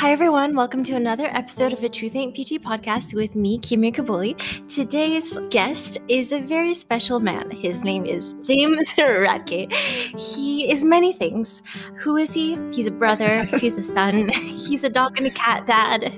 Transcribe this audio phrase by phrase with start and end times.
[0.00, 0.56] Hi, everyone.
[0.56, 4.34] Welcome to another episode of a Truth Ain't PG podcast with me, Kimia Kabuli.
[4.66, 7.50] Today's guest is a very special man.
[7.50, 9.70] His name is James Radke.
[10.18, 11.62] He is many things.
[11.96, 12.56] Who is he?
[12.72, 16.16] He's a brother, he's a son, he's a dog and a cat dad.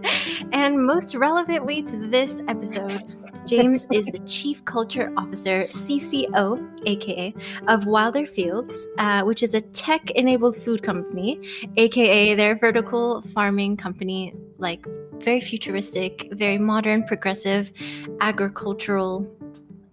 [0.52, 3.02] And most relevantly to this episode,
[3.46, 7.34] James is the Chief Culture Officer, CCO, aka,
[7.68, 11.40] of Wilder Fields, uh, which is a tech enabled food company,
[11.76, 14.86] aka their vertical farming company, like
[15.18, 17.72] very futuristic, very modern, progressive,
[18.20, 19.26] agricultural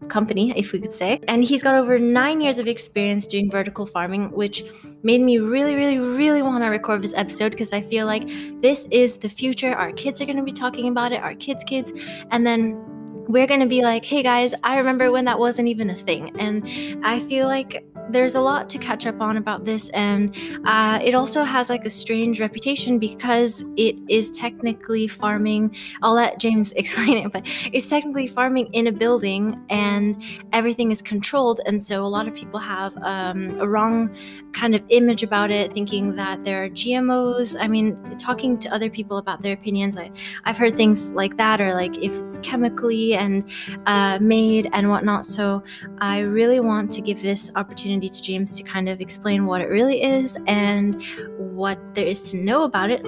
[0.10, 1.20] company, if we could say.
[1.28, 4.64] And he's got over nine years of experience doing vertical farming, which
[5.04, 8.28] made me really, really, really want to record this episode because I feel like
[8.62, 9.74] this is the future.
[9.74, 11.94] Our kids are going to be talking about it, our kids' kids.
[12.32, 12.99] And then
[13.30, 16.38] we're going to be like, hey guys, I remember when that wasn't even a thing.
[16.40, 19.90] And I feel like there's a lot to catch up on about this.
[19.90, 25.76] And uh, it also has like a strange reputation because it is technically farming.
[26.02, 30.22] I'll let James explain it, but it's technically farming in a building and
[30.54, 31.62] everything is controlled.
[31.66, 34.16] And so a lot of people have um, a wrong
[34.54, 37.56] kind of image about it, thinking that there are GMOs.
[37.60, 40.12] I mean, talking to other people about their opinions, I,
[40.46, 43.44] I've heard things like that, or like if it's chemically and
[43.86, 45.26] uh, made and whatnot.
[45.26, 45.64] So
[46.00, 49.66] I really want to give this opportunity to James to kind of explain what it
[49.66, 51.04] really is and
[51.38, 53.06] what there is to know about it.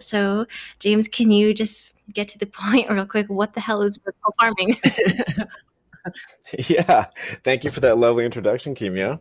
[0.00, 0.46] So,
[0.78, 3.26] James, can you just get to the point real quick?
[3.28, 4.78] What the hell is vertical farming?
[6.68, 7.06] yeah,
[7.44, 9.20] thank you for that lovely introduction, Kimia.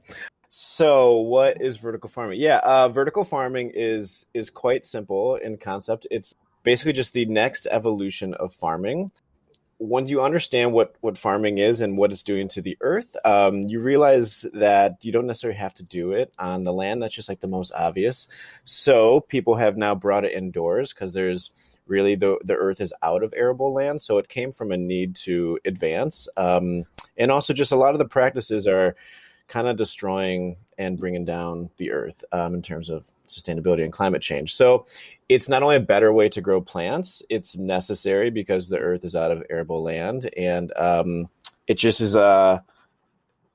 [0.49, 2.39] So, what is vertical farming?
[2.39, 6.07] Yeah, uh, vertical farming is is quite simple in concept.
[6.09, 9.11] It's basically just the next evolution of farming.
[9.79, 13.63] Once you understand what what farming is and what it's doing to the earth, um,
[13.63, 17.01] you realize that you don't necessarily have to do it on the land.
[17.01, 18.27] That's just like the most obvious.
[18.65, 21.53] So people have now brought it indoors because there's
[21.87, 25.15] really the the earth is out of arable land, so it came from a need
[25.15, 26.85] to advance, um,
[27.17, 28.95] and also just a lot of the practices are
[29.49, 34.21] kind of destroying and bringing down the earth um, in terms of sustainability and climate
[34.21, 34.55] change.
[34.55, 34.85] So
[35.27, 39.15] it's not only a better way to grow plants, it's necessary because the earth is
[39.15, 40.29] out of arable land.
[40.37, 41.29] And um,
[41.67, 42.59] it just is a, uh,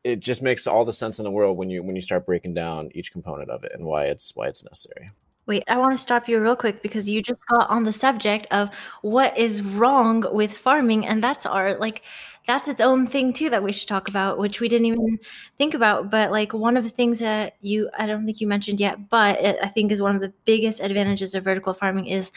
[0.03, 2.53] it just makes all the sense in the world when you when you start breaking
[2.53, 5.09] down each component of it and why it's why it's necessary.
[5.47, 8.47] Wait, I want to stop you real quick because you just got on the subject
[8.51, 8.71] of
[9.03, 12.01] what is wrong with farming, and that's our like
[12.47, 15.19] that's its own thing too that we should talk about, which we didn't even
[15.59, 16.11] think about.
[16.11, 19.39] But like one of the things that you, I don't think you mentioned yet, but
[19.63, 22.33] I think is one of the biggest advantages of vertical farming is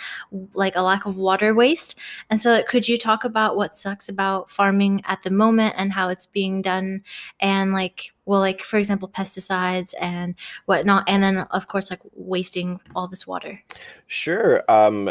[0.53, 1.96] like a lack of water waste.
[2.29, 6.09] And so, could you talk about what sucks about farming at the moment and how
[6.09, 7.03] it's being done,
[7.40, 12.80] and like, well, like for example, pesticides and whatnot, and then of course like wasting
[12.96, 13.64] all this water.
[14.06, 14.64] Sure.
[14.70, 15.10] Um,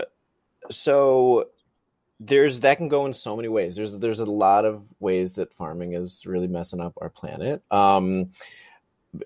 [0.71, 1.49] so
[2.21, 3.75] there's that can go in so many ways.
[3.75, 7.63] There's there's a lot of ways that farming is really messing up our planet.
[7.71, 8.33] Um,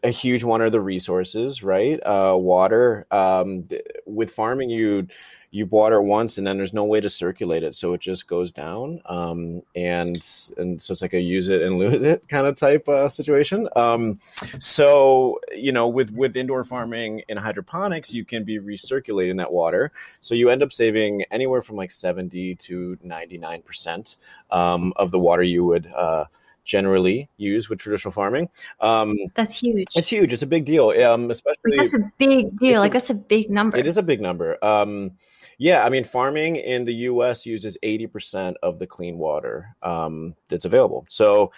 [0.03, 2.01] a huge one are the resources, right?
[2.05, 3.07] Uh, water.
[3.11, 3.65] Um,
[4.07, 5.09] with farming, you
[5.53, 8.53] you water once, and then there's no way to circulate it, so it just goes
[8.53, 9.03] down.
[9.07, 10.17] Um, and
[10.57, 13.69] and so it's like a use it and lose it kind of type uh, situation.
[13.75, 14.21] Um,
[14.59, 19.93] so you know, with with indoor farming and hydroponics, you can be recirculating that water,
[20.21, 24.17] so you end up saving anywhere from like seventy to ninety nine percent
[24.51, 25.87] um, of the water you would.
[25.87, 26.27] Uh,
[26.71, 28.49] generally use with traditional farming.
[28.81, 29.89] Um, that's huge.
[29.97, 30.33] It's huge.
[30.33, 31.73] It's a big deal, um, especially.
[31.73, 32.81] Like that's a big deal.
[32.81, 33.77] Like that's a big number.
[33.77, 34.65] It is a big number.
[34.65, 35.13] Um,
[35.59, 37.45] yeah, I mean, farming in the U.S.
[37.45, 41.05] uses eighty percent of the clean water um, that's available.
[41.09, 41.51] So,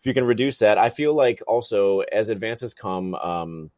[0.00, 3.70] if you can reduce that, I feel like also as advances come um,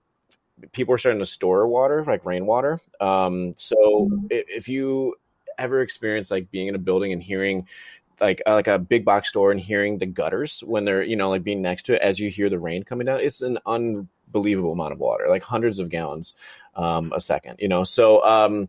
[0.72, 4.26] people are starting to store water like rainwater um, so mm-hmm.
[4.30, 5.14] if you
[5.58, 7.66] ever experience like being in a building and hearing
[8.20, 11.30] like uh, like a big box store and hearing the gutters when they're you know
[11.30, 14.72] like being next to it as you hear the rain coming down it's an unbelievable
[14.72, 16.34] amount of water like hundreds of gallons
[16.74, 17.84] um, a second you know?
[17.84, 18.68] So um,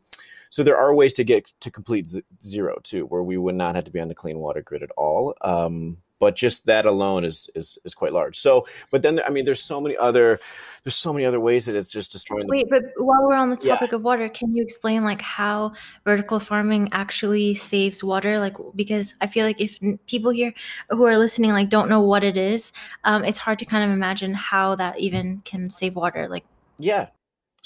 [0.50, 2.10] so there are ways to get to complete
[2.42, 4.92] zero too where we would not have to be on the clean water grid at
[4.92, 8.40] all um, but just that alone is is is quite large.
[8.40, 10.40] So, but then I mean, there's so many other
[10.84, 12.48] there's so many other ways that it's just destroying.
[12.48, 13.96] The- Wait, but while we're on the topic yeah.
[13.96, 15.74] of water, can you explain like how
[16.06, 18.40] vertical farming actually saves water?
[18.40, 20.54] Like, because I feel like if people here
[20.90, 22.72] who are listening like don't know what it is,
[23.04, 26.28] um, it's hard to kind of imagine how that even can save water.
[26.28, 26.46] Like,
[26.78, 27.08] yeah,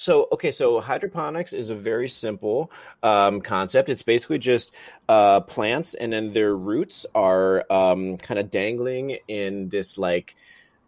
[0.04, 2.70] so okay, so hydroponics is a very simple
[3.04, 3.88] um, concept.
[3.88, 4.76] It's basically just
[5.08, 10.36] uh, plants, and then their roots are um, kind of dangling in this like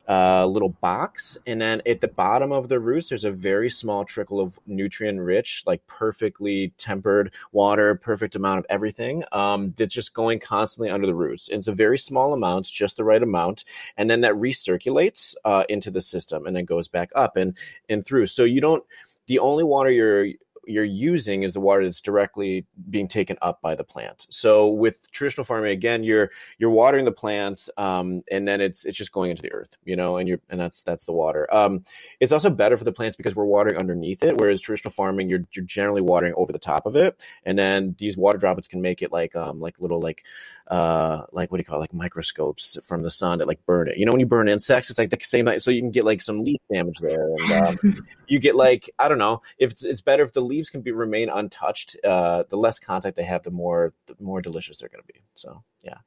[0.07, 4.05] uh, little box, and then at the bottom of the roots, there's a very small
[4.05, 10.39] trickle of nutrient-rich, like perfectly tempered water, perfect amount of everything um, that's just going
[10.39, 11.49] constantly under the roots.
[11.49, 13.63] And it's a very small amount, just the right amount,
[13.97, 17.57] and then that recirculates uh, into the system and then goes back up and
[17.89, 18.27] and through.
[18.27, 18.83] So you don't.
[19.27, 20.27] The only water you're
[20.67, 24.27] you're using is the water that's directly being taken up by the plant.
[24.29, 28.97] So with traditional farming, again, you're you're watering the plants, um, and then it's it's
[28.97, 31.53] just going into the earth, you know, and you're and that's that's the water.
[31.53, 31.85] Um,
[32.19, 35.45] it's also better for the plants because we're watering underneath it, whereas traditional farming, you're
[35.53, 39.01] you're generally watering over the top of it, and then these water droplets can make
[39.01, 40.23] it like um like little like
[40.67, 41.85] uh like what do you call it?
[41.85, 43.97] like microscopes from the sun that like burn it.
[43.97, 45.47] You know, when you burn insects, it's like the same.
[45.59, 47.75] So you can get like some leaf damage there, and um,
[48.27, 50.91] you get like I don't know if it's, it's better if the leaves can be
[50.91, 51.95] remain untouched.
[52.03, 55.21] Uh, the less contact they have, the more the more delicious they're going to be.
[55.33, 55.97] So yeah.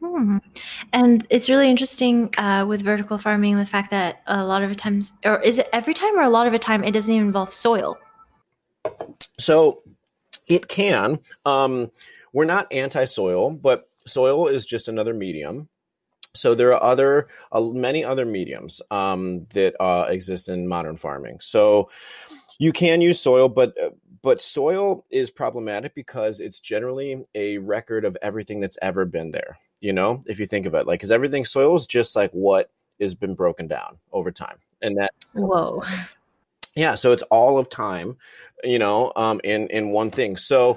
[0.00, 0.38] Hmm.
[0.92, 5.12] And it's really interesting uh, with vertical farming the fact that a lot of times,
[5.24, 7.52] or is it every time, or a lot of the time, it doesn't even involve
[7.52, 7.98] soil.
[9.38, 9.82] So
[10.46, 11.18] it can.
[11.44, 11.90] Um,
[12.32, 15.68] we're not anti-soil, but soil is just another medium.
[16.34, 21.38] So there are other uh, many other mediums um, that uh, exist in modern farming.
[21.40, 21.90] So
[22.60, 23.90] you can use soil, but uh,
[24.22, 29.56] but soil is problematic because it's generally a record of everything that's ever been there.
[29.80, 32.70] You know, if you think of it, like because everything soil is just like what
[33.00, 35.82] has been broken down over time, and that whoa,
[36.76, 36.96] yeah.
[36.96, 38.18] So it's all of time,
[38.62, 40.36] you know, um, in in one thing.
[40.36, 40.76] So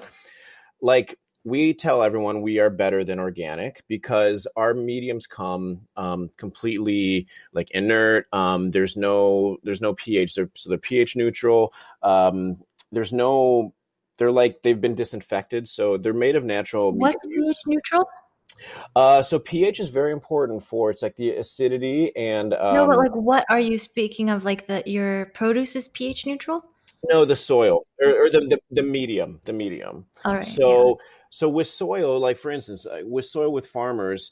[0.81, 7.27] like we tell everyone we are better than organic because our mediums come um, completely
[7.51, 8.27] like inert.
[8.31, 10.35] Um, there's no there's no pH.
[10.35, 11.73] They're, so they're pH neutral.
[12.01, 12.57] Um,
[12.91, 13.73] there's no
[14.17, 16.91] they're like they've been disinfected, so they're made of natural.
[16.93, 18.07] What's pH neutral?
[18.95, 22.97] Uh, so pH is very important for it's like the acidity and um, no, but
[22.97, 24.45] like what are you speaking of?
[24.45, 26.63] Like that your produce is pH neutral?
[27.09, 30.05] No, the soil or, or the, the, the medium, the medium.
[30.23, 30.45] All right.
[30.45, 30.95] So yeah.
[31.33, 34.31] So with soil, like for instance, uh, with soil with farmers,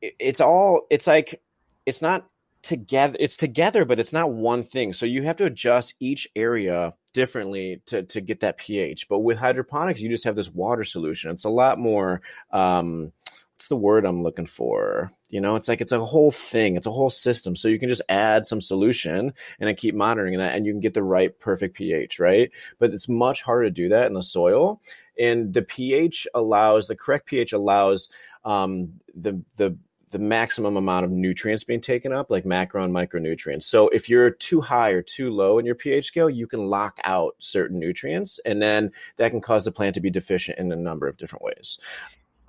[0.00, 1.42] it's all it's like
[1.84, 2.26] it's not
[2.62, 4.94] together it's together but it's not one thing.
[4.94, 9.08] So you have to adjust each area differently to, to get that ph.
[9.10, 11.32] But with hydroponics you just have this water solution.
[11.32, 13.12] It's a lot more um
[13.52, 16.86] what's the word i'm looking for you know it's like it's a whole thing it's
[16.86, 20.54] a whole system so you can just add some solution and then keep monitoring that
[20.54, 23.88] and you can get the right perfect ph right but it's much harder to do
[23.88, 24.80] that in the soil
[25.18, 28.10] and the ph allows the correct ph allows
[28.44, 29.76] um, the the
[30.10, 33.64] the maximum amount of nutrients being taken up, like macro and micronutrients.
[33.64, 36.98] So if you're too high or too low in your pH scale, you can lock
[37.04, 40.76] out certain nutrients, and then that can cause the plant to be deficient in a
[40.76, 41.78] number of different ways.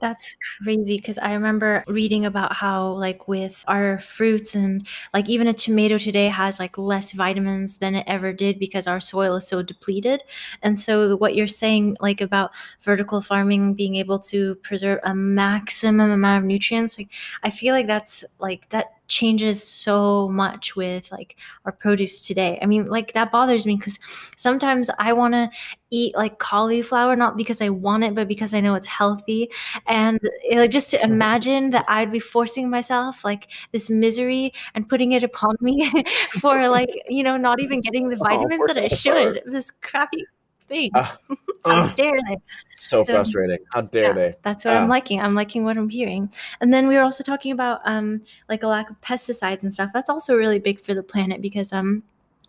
[0.01, 5.45] That's crazy because I remember reading about how, like, with our fruits and like even
[5.47, 9.47] a tomato today has like less vitamins than it ever did because our soil is
[9.47, 10.23] so depleted.
[10.63, 12.49] And so, what you're saying, like, about
[12.81, 17.09] vertical farming being able to preserve a maximum amount of nutrients, like,
[17.43, 21.35] I feel like that's like that changes so much with like
[21.65, 22.57] our produce today.
[22.61, 23.99] I mean, like that bothers me because
[24.37, 25.51] sometimes I want to
[25.91, 29.51] eat like cauliflower not because I want it, but because I know it's healthy.
[29.85, 30.19] And
[30.51, 35.23] like just to imagine that I'd be forcing myself like this misery and putting it
[35.23, 35.91] upon me
[36.39, 39.41] for like you know not even getting the oh, vitamins oh, that I should.
[39.45, 40.25] This crappy
[40.71, 40.91] thing.
[40.93, 41.07] Uh,
[41.65, 42.37] How uh, dare they?
[42.77, 43.59] So, so, frustrating.
[43.73, 44.35] How dare yeah, they?
[44.41, 44.79] That's what uh.
[44.79, 45.21] I'm liking.
[45.21, 46.31] I'm liking what I'm hearing.
[46.59, 49.91] And then we were also talking about um like a lack of pesticides and stuff.
[49.93, 52.03] That's also really big for the planet because um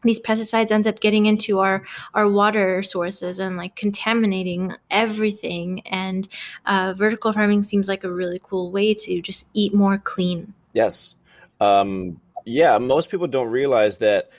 [0.05, 6.29] these pesticides end up getting into our our water sources and like contaminating everything and
[6.67, 11.15] uh, vertical farming seems like a really cool way to just eat more clean yes
[11.61, 14.31] um, yeah most people don't realize that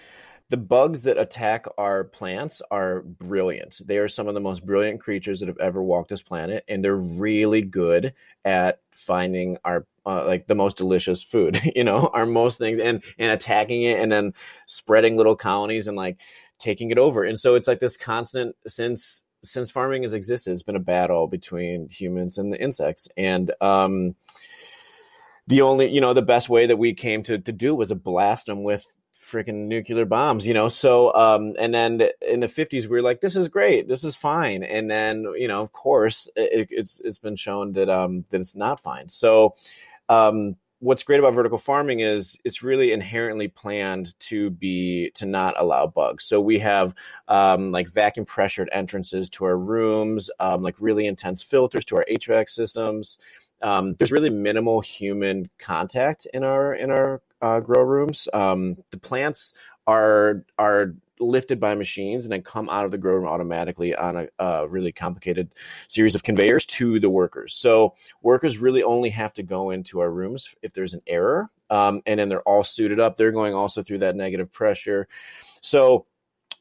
[0.54, 3.82] the bugs that attack our plants are brilliant.
[3.84, 6.84] They are some of the most brilliant creatures that have ever walked this planet, and
[6.84, 8.14] they're really good
[8.46, 11.60] at finding our uh, like the most delicious food.
[11.76, 14.34] You know, our most things, and and attacking it, and then
[14.68, 16.20] spreading little colonies and like
[16.60, 17.24] taking it over.
[17.24, 21.26] And so it's like this constant since since farming has existed, it's been a battle
[21.26, 24.16] between humans and the insects, and um
[25.48, 27.96] the only you know the best way that we came to to do was to
[27.96, 30.67] blast them with freaking nuclear bombs, you know.
[30.67, 34.15] So, um, and then in the fifties, we were like, "This is great, this is
[34.15, 38.41] fine." And then, you know, of course, it, it's it's been shown that um that
[38.41, 39.10] it's not fine.
[39.10, 39.55] So,
[40.10, 45.53] um, what's great about vertical farming is it's really inherently planned to be to not
[45.58, 46.25] allow bugs.
[46.25, 46.93] So we have
[47.29, 52.05] um, like vacuum pressured entrances to our rooms, um, like really intense filters to our
[52.12, 53.17] HVAC systems.
[53.63, 58.27] Um, there's really minimal human contact in our in our uh, grow rooms.
[58.34, 59.53] Um, the plants
[59.88, 64.17] are are lifted by machines and then come out of the grow room automatically on
[64.17, 65.53] a, a, really complicated
[65.88, 67.55] series of conveyors to the workers.
[67.55, 72.01] So workers really only have to go into our rooms if there's an error, um,
[72.05, 73.15] and then they're all suited up.
[73.15, 75.08] They're going also through that negative pressure.
[75.62, 76.05] So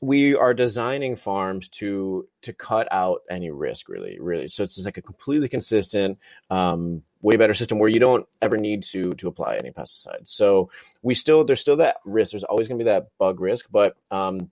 [0.03, 4.49] we are designing farms to to cut out any risk really really.
[4.49, 6.19] So it's just like a completely consistent
[6.51, 10.29] um, way better system where you don't ever need to to apply any pesticides.
[10.29, 10.71] So
[11.03, 12.33] we still there's still that risk.
[12.33, 14.51] There's always going to be that bug risk but um,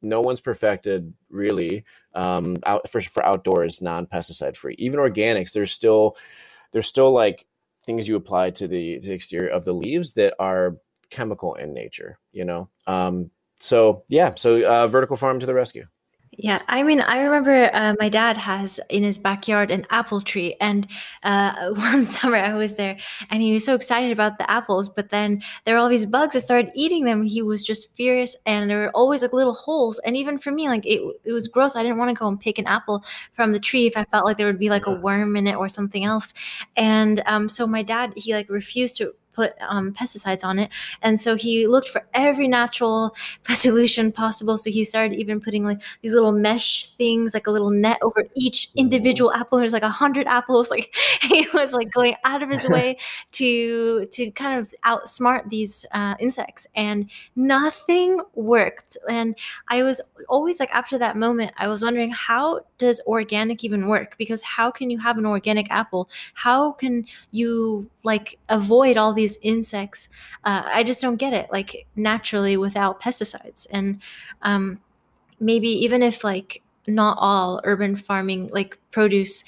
[0.00, 1.84] no one's perfected really
[2.14, 6.16] um, out for, for outdoors non-pesticide free even organics there's still
[6.72, 7.46] there's still like
[7.84, 10.76] things you apply to the, to the exterior of the leaves that are
[11.08, 12.68] chemical in nature you know?
[12.86, 15.86] Um, so yeah, so uh, vertical farm to the rescue.
[16.38, 20.54] Yeah, I mean, I remember uh, my dad has in his backyard an apple tree,
[20.60, 20.86] and
[21.22, 22.98] uh, one summer I was there,
[23.30, 26.34] and he was so excited about the apples, but then there were all these bugs
[26.34, 27.22] that started eating them.
[27.22, 29.98] He was just furious, and there were always like little holes.
[30.00, 31.74] And even for me, like it, it was gross.
[31.74, 34.26] I didn't want to go and pick an apple from the tree if I felt
[34.26, 36.34] like there would be like a worm in it or something else.
[36.76, 40.70] And um, so my dad, he like refused to put um, pesticides on it.
[41.02, 43.14] And so he looked for every natural
[43.52, 44.56] solution possible.
[44.56, 48.24] So he started even putting like these little mesh things, like a little net over
[48.34, 49.58] each individual apple.
[49.58, 50.70] There's like a hundred apples.
[50.76, 52.98] Like he was like going out of his way
[53.32, 58.98] to to kind of outsmart these uh, insects, and nothing worked.
[59.08, 59.36] And
[59.68, 64.16] I was always like after that moment, I was wondering how does organic even work?
[64.18, 66.08] Because how can you have an organic apple?
[66.34, 70.08] How can you like avoid all these insects
[70.44, 73.66] uh, i just don't get it like naturally without pesticides.
[73.70, 74.00] And
[74.42, 74.80] um,
[75.40, 79.44] maybe even if like not all urban farming like produce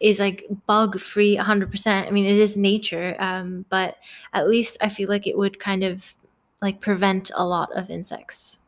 [0.00, 3.96] is like bug free 100% i mean it is nature um, but
[4.34, 6.14] at least i feel like it would kind of
[6.60, 8.58] like prevent a lot of insects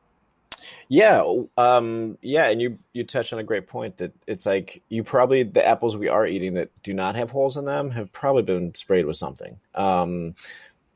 [0.88, 1.24] yeah,
[1.56, 5.42] um, yeah, and you you touched on a great point that it's like you probably
[5.42, 8.74] the apples we are eating that do not have holes in them have probably been
[8.74, 9.58] sprayed with something.
[9.74, 10.34] Um,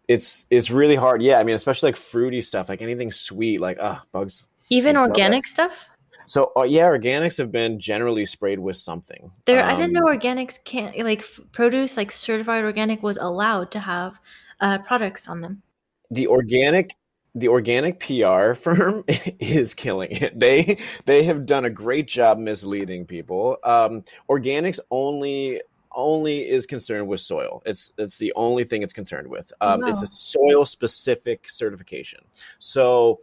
[0.06, 1.22] it's it's really hard.
[1.22, 4.46] Yeah, I mean, especially like fruity stuff, like anything sweet, like ah, bugs.
[4.70, 5.88] Even organic stuff.
[6.26, 9.30] So uh, yeah, organics have been generally sprayed with something.
[9.46, 13.16] There, um, I didn't know um, organics can't like f- produce like certified organic was
[13.16, 14.20] allowed to have
[14.60, 15.62] uh, products on them.
[16.10, 16.96] The organic
[17.38, 19.04] the organic PR firm
[19.38, 20.38] is killing it.
[20.38, 23.58] They they have done a great job misleading people.
[23.64, 27.62] Um, organics only only is concerned with soil.
[27.64, 29.52] It's it's the only thing it's concerned with.
[29.60, 29.88] Um, wow.
[29.88, 32.20] It's a soil specific certification.
[32.58, 33.20] So,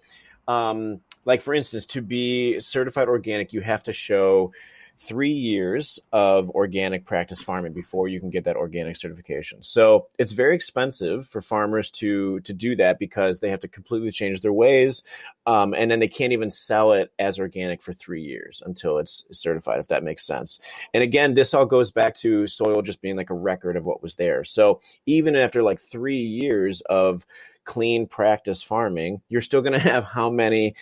[0.48, 4.54] um, like for instance, to be certified organic, you have to show
[4.98, 9.62] three years of organic practice farming before you can get that organic certification.
[9.62, 14.12] So it's very expensive for farmers to to do that because they have to completely
[14.12, 15.04] change their ways,
[15.46, 19.26] um, and then they can't even sell it as organic for three years until it's
[19.32, 19.80] certified.
[19.80, 20.60] If that makes sense.
[20.94, 24.02] And again, this all goes back to soil just being like a record of what
[24.02, 24.44] was there.
[24.44, 27.26] So even after like three years of
[27.66, 30.76] clean practice farming, you're still going to have how many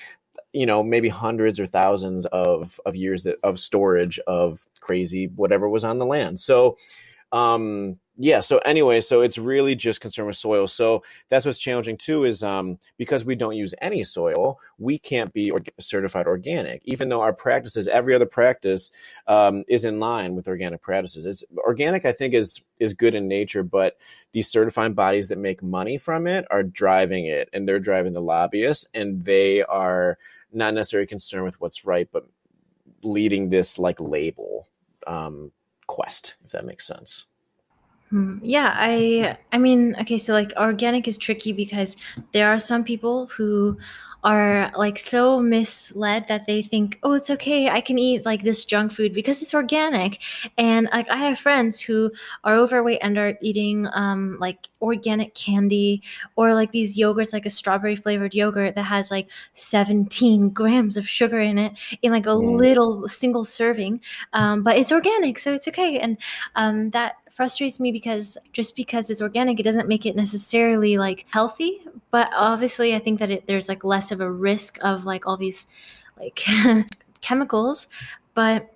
[0.53, 5.83] you know maybe hundreds or thousands of of years of storage of crazy whatever was
[5.83, 6.39] on the land.
[6.39, 6.77] So
[7.31, 10.67] um yeah so anyway so it's really just concerned with soil.
[10.67, 15.33] So that's what's challenging too is um because we don't use any soil we can't
[15.33, 16.81] be certified organic.
[16.85, 18.91] Even though our practices every other practice
[19.27, 21.25] um, is in line with organic practices.
[21.25, 23.97] It's organic i think is is good in nature but
[24.33, 28.21] these certifying bodies that make money from it are driving it and they're driving the
[28.21, 30.17] lobbyists and they are
[30.53, 32.27] not necessarily concerned with what's right, but
[33.03, 34.67] leading this like label
[35.07, 35.51] um,
[35.87, 37.27] quest, if that makes sense.
[38.09, 41.97] Hmm, yeah, I I mean, okay, so like organic is tricky because
[42.31, 43.77] there are some people who
[44.23, 48.65] are like so misled that they think, oh, it's okay, I can eat like this
[48.65, 50.21] junk food because it's organic.
[50.57, 52.11] And like I have friends who
[52.43, 56.01] are overweight and are eating um like organic candy
[56.35, 61.07] or like these yogurts, like a strawberry flavored yogurt that has like 17 grams of
[61.07, 62.57] sugar in it in like a mm.
[62.57, 64.01] little single serving.
[64.33, 65.99] Um, but it's organic, so it's okay.
[65.99, 66.17] And
[66.55, 71.25] um that frustrates me because just because it's organic, it doesn't make it necessarily like
[71.31, 71.81] healthy.
[72.11, 75.35] But obviously, I think that it, there's like less of a risk of like all
[75.35, 75.67] these
[76.17, 76.45] like
[77.21, 77.87] chemicals.
[78.33, 78.73] But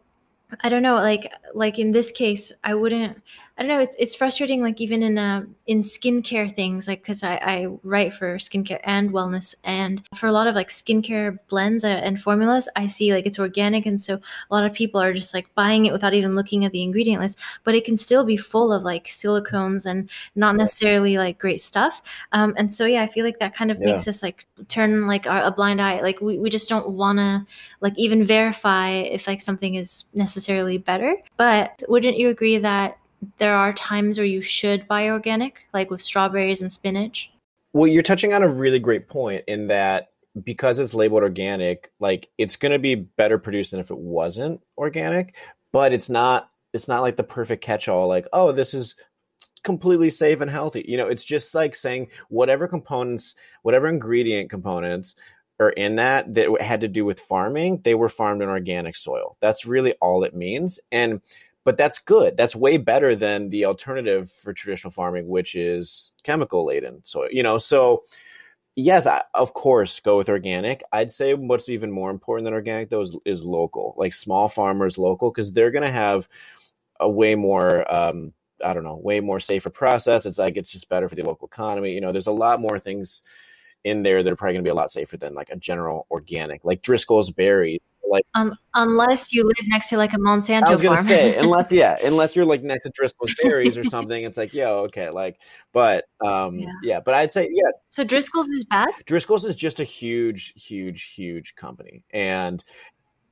[0.62, 3.22] I don't know, like like in this case, I wouldn't
[3.60, 3.80] I don't know.
[3.80, 4.62] It's it's frustrating.
[4.62, 9.10] Like even in uh in skincare things, like because I I write for skincare and
[9.12, 13.26] wellness, and for a lot of like skincare blends uh, and formulas, I see like
[13.26, 16.36] it's organic, and so a lot of people are just like buying it without even
[16.36, 17.40] looking at the ingredient list.
[17.64, 22.04] But it can still be full of like silicones and not necessarily like great stuff.
[22.34, 23.86] Um, and so yeah, I feel like that kind of Yeah.
[23.94, 26.02] makes us like turn like our, a blind eye.
[26.02, 27.44] Like we we just don't want to
[27.82, 31.16] like even verify if like something is necessarily better.
[31.38, 33.00] But wouldn't you agree that
[33.38, 37.32] there are times where you should buy organic, like with strawberries and spinach?
[37.74, 40.10] Well, you're touching on a really great point in that
[40.44, 44.62] because it's labeled organic, like it's going to be better produced than if it wasn't
[44.78, 45.36] organic,
[45.72, 48.96] but it's not it's not like the perfect catch-all like, oh, this is
[49.64, 50.86] completely safe and healthy.
[50.88, 55.16] You know, it's just like saying whatever components, whatever ingredient components
[55.60, 59.38] are in that that had to do with farming, they were farmed in organic soil.
[59.42, 60.80] That's really all it means.
[60.92, 61.22] And
[61.68, 62.38] but that's good.
[62.38, 67.28] That's way better than the alternative for traditional farming, which is chemical laden soil.
[67.30, 68.06] You know, so
[68.78, 70.82] yes, I, of course, go with organic.
[70.94, 74.98] I'd say what's even more important than organic though is, is local, like small farmers,
[74.98, 76.30] local, because they're going to have
[77.02, 78.34] a way more, um,
[78.64, 80.26] I don't know, way more safer process.
[80.26, 81.92] It's like it's just better for the local economy.
[81.92, 83.24] You know, there's a lot more things
[83.84, 86.08] in there that are probably going to be a lot safer than like a general
[86.12, 87.82] organic, like Driscoll's berries.
[88.10, 91.06] Like Um, unless you live next to like a Monsanto I was gonna farm.
[91.08, 94.70] say, unless yeah, unless you're like next to Driscoll's berries or something, it's like yeah,
[94.70, 95.40] okay, like,
[95.74, 96.68] but um, Yeah.
[96.84, 101.14] yeah, but I'd say yeah, so Driscoll's is bad, Driscoll's is just a huge, huge,
[101.14, 102.64] huge company, and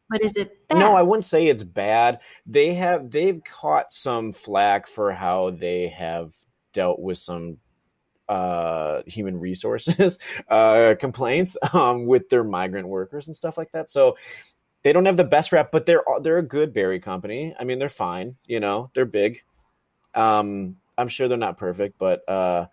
[0.09, 0.77] but is it bad?
[0.79, 2.19] no, I wouldn't say it's bad.
[2.45, 6.33] They have they've caught some flack for how they have
[6.73, 7.57] dealt with some
[8.27, 10.17] uh human resources
[10.49, 13.89] uh complaints um with their migrant workers and stuff like that.
[13.89, 14.17] So
[14.85, 17.55] they don't have the best rep, but they're they're a good berry company.
[17.59, 19.41] I mean, they're fine, you know, they're big.
[20.13, 22.67] Um I'm sure they're not perfect, but uh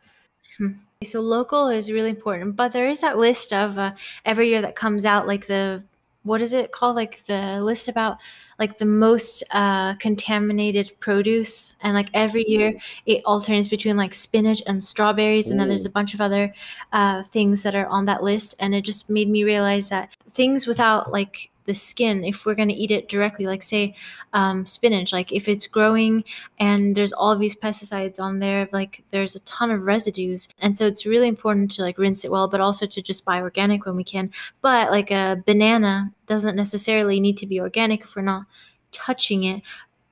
[1.05, 3.93] So local is really important, but there is that list of uh,
[4.27, 5.85] every year that comes out, like the
[6.23, 6.97] what is it called?
[6.97, 8.19] Like the list about
[8.59, 12.75] like the most uh, contaminated produce, and like every year
[13.07, 16.55] it alternates between like spinach and strawberries, and then there's a bunch of other
[16.93, 20.67] uh, things that are on that list, and it just made me realize that things
[20.67, 23.95] without like the skin, if we're going to eat it directly, like say
[24.33, 26.25] um, spinach, like if it's growing
[26.59, 30.49] and there's all these pesticides on there like there's a ton of residues.
[30.59, 33.41] And so it's really important to like rinse it well but also to just buy
[33.41, 34.31] organic when we can.
[34.61, 38.45] But like a banana doesn't necessarily need to be organic if we're not
[38.93, 39.63] touching it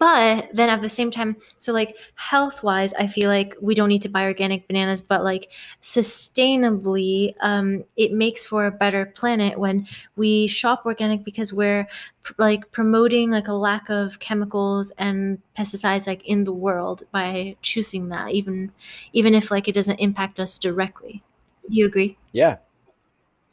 [0.01, 3.91] but then at the same time so like health wise i feel like we don't
[3.91, 9.59] need to buy organic bananas but like sustainably um, it makes for a better planet
[9.59, 9.87] when
[10.17, 11.87] we shop organic because we're
[12.23, 17.57] pr- like promoting like a lack of chemicals and pesticides like in the world by
[17.63, 18.73] choosing that even
[19.13, 21.23] even if like it doesn't impact us directly.
[21.69, 22.17] Do you agree?
[22.33, 22.57] Yeah,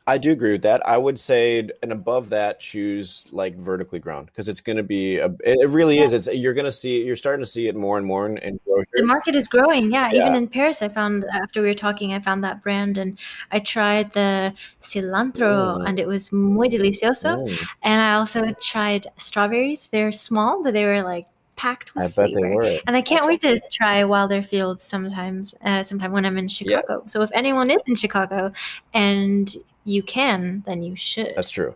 [0.07, 0.87] I do agree with that.
[0.87, 5.17] I would say, and above that, choose like vertically grown because it's going to be.
[5.17, 6.13] A, it really is.
[6.13, 7.03] It's you're going to see.
[7.03, 8.59] You're starting to see it more and more in, in
[8.93, 12.19] the market is growing yeah, even in paris i found after we were talking i
[12.19, 13.17] found that brand and
[13.51, 15.87] i tried the cilantro Mm.
[15.87, 20.85] and it was muy delicioso Mm, and i also tried strawberries they're small but they
[20.85, 22.79] were like packed with I bet they flavor were.
[22.85, 27.01] And I can't wait to try Wilder Fields sometimes, uh, sometime when I'm in Chicago.
[27.07, 28.51] So if anyone is in Chicago
[28.93, 29.53] and
[29.87, 31.73] you can, then you should That's true.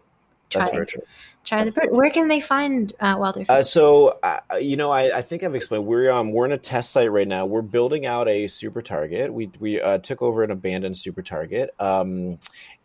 [0.49, 1.01] try That's very true.
[1.45, 1.71] try the.
[1.71, 1.87] bird.
[1.91, 5.55] Where can they find uh, Wilder Uh, so uh, you know, I, I think I've
[5.55, 5.85] explained.
[5.85, 7.45] We're um we're in a test site right now.
[7.45, 9.33] We're building out a super target.
[9.33, 11.71] We we uh, took over an abandoned super target.
[11.79, 12.37] Um,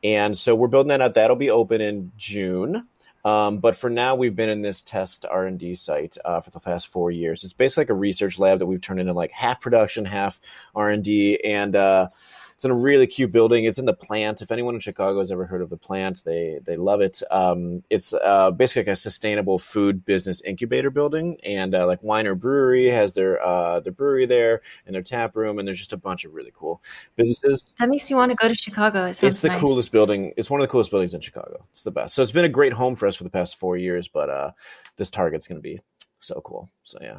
[0.04, 1.14] and so we're building that out.
[1.14, 2.86] That'll be open in June.
[3.24, 6.50] Um, but for now, we've been in this test R and D site uh, for
[6.50, 7.42] the past four years.
[7.42, 10.40] It's basically like a research lab that we've turned into like half production, half
[10.76, 12.10] R and D, and uh,
[12.56, 13.66] it's in a really cute building.
[13.66, 14.40] It's in the plant.
[14.40, 17.20] If anyone in Chicago has ever heard of the plant, they they love it.
[17.30, 22.34] Um, it's uh, basically like a sustainable food business incubator building, and uh, like Whiner
[22.34, 25.98] Brewery has their uh, their brewery there and their tap room, and there's just a
[25.98, 26.82] bunch of really cool
[27.14, 27.74] businesses.
[27.78, 29.04] that makes you want to go to Chicago.
[29.04, 29.60] It It's the nice.
[29.60, 30.32] coolest building.
[30.38, 31.62] It's one of the coolest buildings in Chicago.
[31.72, 32.14] It's the best.
[32.14, 34.08] So it's been a great home for us for the past four years.
[34.08, 34.52] But uh,
[34.96, 35.78] this target's going to be
[36.20, 36.70] so cool.
[36.84, 37.18] So yeah.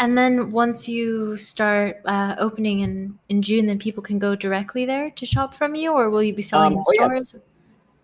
[0.00, 4.86] And then once you start uh, opening in in June, then people can go directly
[4.86, 7.04] there to shop from you, or will you be selling Um, in oh, yeah.
[7.04, 7.36] stores?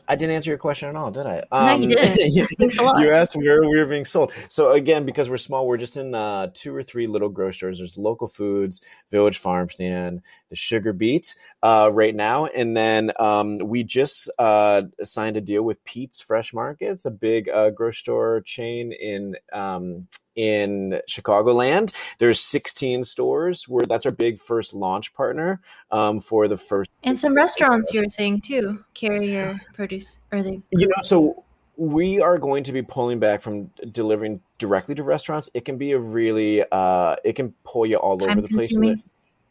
[0.09, 1.42] I didn't answer your question at all, did I?
[1.50, 2.78] No, you didn't.
[2.78, 3.00] a lot.
[3.00, 4.32] You asked where we were being sold.
[4.48, 7.78] So again, because we're small, we're just in uh, two or three little grocery stores.
[7.78, 13.56] There's Local Foods, Village Farm Stand, the Sugar Beet uh, right now, and then um,
[13.59, 18.40] we just uh, signed a deal with Pete's Fresh Markets, a big uh, grocery store
[18.42, 20.06] chain in um,
[20.37, 21.92] in Chicagoland.
[22.18, 26.90] There's 16 stores where that's our big first launch partner um, for the first.
[27.03, 30.61] And some restaurants you were saying too carry your produce, or they.
[30.70, 31.44] You know, so
[31.77, 35.51] we are going to be pulling back from delivering directly to restaurants.
[35.55, 38.77] It can be a really, uh, it can pull you all over the place.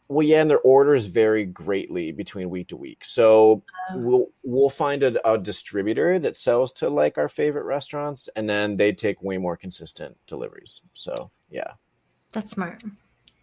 [0.08, 3.04] Well, yeah, and their orders vary greatly between week to week.
[3.04, 3.96] So oh.
[3.96, 8.76] we'll we'll find a, a, distributor that sells to like our favorite restaurants, and then
[8.76, 10.82] they take way more consistent deliveries.
[10.94, 11.72] So yeah,
[12.32, 12.84] that's smart.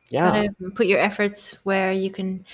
[0.10, 2.46] Yeah, put your efforts where you can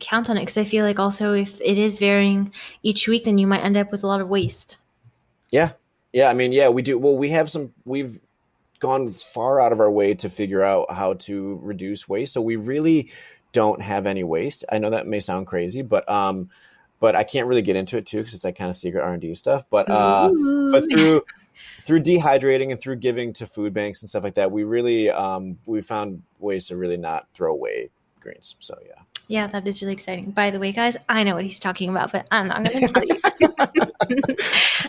[0.00, 0.40] count on it.
[0.40, 2.52] Because I feel like also if it is varying
[2.82, 4.78] each week, then you might end up with a lot of waste.
[5.50, 5.72] Yeah,
[6.12, 6.28] yeah.
[6.28, 6.98] I mean, yeah, we do.
[6.98, 7.72] Well, we have some.
[7.84, 8.20] We've
[8.78, 12.34] gone far out of our way to figure out how to reduce waste.
[12.34, 13.10] So we really
[13.56, 14.66] don't have any waste.
[14.70, 16.50] I know that may sound crazy, but um,
[17.00, 19.14] but I can't really get into it too because it's like kind of secret R
[19.14, 19.64] and D stuff.
[19.70, 20.30] But uh,
[20.70, 21.22] but through
[21.86, 25.56] through dehydrating and through giving to food banks and stuff like that, we really um,
[25.64, 27.88] we found ways to really not throw away
[28.20, 28.56] greens.
[28.58, 29.00] So yeah.
[29.28, 30.32] Yeah, that is really exciting.
[30.32, 32.92] By the way, guys, I know what he's talking about, but I'm not going to
[32.92, 33.92] tell you.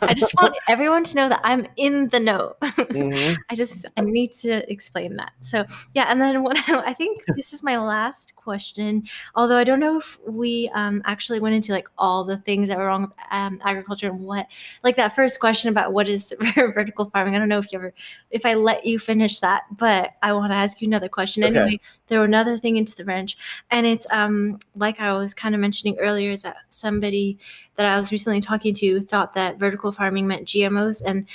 [0.01, 2.55] I just want everyone to know that I'm in the know.
[2.61, 3.41] Mm-hmm.
[3.49, 5.31] I just I need to explain that.
[5.41, 9.03] So yeah, and then what I think this is my last question.
[9.35, 12.77] Although I don't know if we um, actually went into like all the things that
[12.77, 14.47] were wrong with um, agriculture and what
[14.83, 17.35] like that first question about what is vertical farming.
[17.35, 17.93] I don't know if you ever
[18.31, 21.57] if I let you finish that, but I want to ask you another question okay.
[21.57, 21.79] anyway.
[22.07, 23.37] Throw another thing into the wrench,
[23.71, 27.37] and it's um like I was kind of mentioning earlier, is that somebody
[27.75, 31.01] that I was recently talking to thought that vertical farming meant GMOs.
[31.05, 31.27] And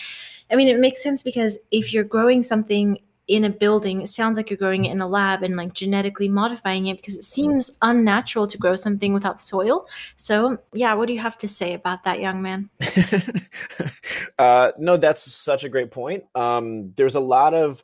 [0.50, 4.36] I mean, it makes sense because if you're growing something in a building, it sounds
[4.36, 7.70] like you're growing it in a lab and like genetically modifying it because it seems
[7.80, 9.86] unnatural to grow something without soil.
[10.16, 12.68] So, yeah, what do you have to say about that, young man?
[14.38, 16.24] uh, no, that's such a great point.
[16.34, 17.82] Um, there's a lot of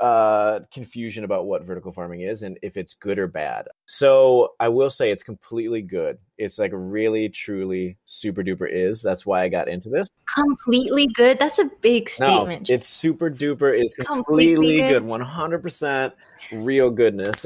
[0.00, 3.68] uh, confusion about what vertical farming is and if it's good or bad.
[3.84, 6.18] So I will say it's completely good.
[6.38, 9.02] It's like really, truly super duper is.
[9.02, 10.08] That's why I got into this.
[10.34, 11.38] Completely good.
[11.38, 12.70] That's a big statement.
[12.70, 15.20] No, it's super duper is completely, completely good.
[15.20, 16.14] Hundred percent
[16.50, 17.44] real goodness.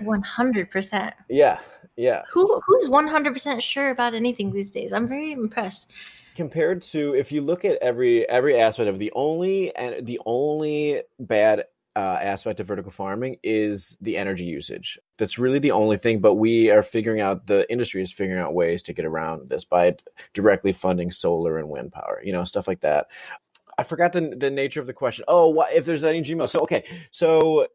[0.00, 1.14] One hundred percent.
[1.30, 1.60] Yeah,
[1.96, 2.22] yeah.
[2.32, 4.92] Who who's one hundred percent sure about anything these days?
[4.92, 5.90] I'm very impressed
[6.34, 11.02] compared to if you look at every every aspect of the only and the only
[11.18, 11.64] bad
[11.96, 14.98] uh, aspect of vertical farming is the energy usage.
[15.16, 18.54] That's really the only thing, but we are figuring out the industry is figuring out
[18.54, 19.96] ways to get around this by
[20.34, 23.06] directly funding solar and wind power, you know, stuff like that.
[23.78, 25.24] I forgot the the nature of the question.
[25.26, 26.48] Oh, what if there's any GMO?
[26.48, 27.66] So okay, so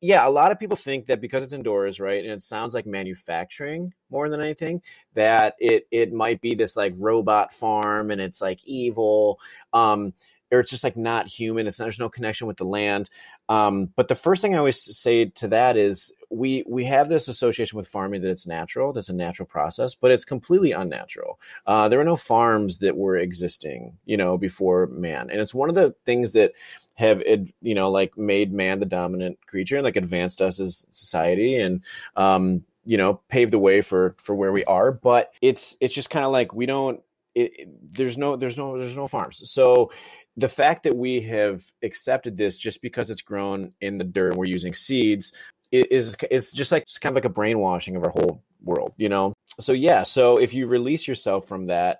[0.00, 2.86] yeah, a lot of people think that because it's indoors, right, and it sounds like
[2.86, 4.82] manufacturing more than anything,
[5.14, 9.40] that it it might be this like robot farm and it's like evil.
[9.72, 10.12] Um,
[10.50, 11.66] or it's just like not human.
[11.66, 13.10] It's not, there's no connection with the land.
[13.48, 17.28] Um, but the first thing I always say to that is we we have this
[17.28, 21.40] association with farming that it's natural, that's a natural process, but it's completely unnatural.
[21.66, 25.68] Uh, there are no farms that were existing, you know, before man, and it's one
[25.68, 26.52] of the things that
[26.94, 27.22] have
[27.62, 31.82] you know like made man the dominant creature and like advanced us as society and
[32.16, 34.92] um, you know paved the way for for where we are.
[34.92, 37.00] But it's it's just kind of like we don't.
[37.34, 39.92] It, there's no there's no there's no farms so
[40.38, 44.36] the fact that we have accepted this just because it's grown in the dirt and
[44.36, 45.32] we're using seeds
[45.72, 49.08] is is just like it's kind of like a brainwashing of our whole world, you
[49.08, 49.34] know.
[49.58, 51.98] So yeah, so if you release yourself from that